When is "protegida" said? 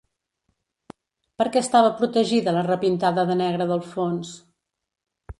1.99-2.53